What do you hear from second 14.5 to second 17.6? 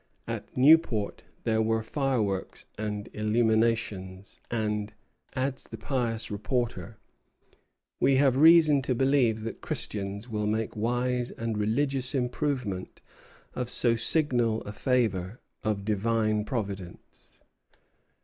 a favor of Divine Providence."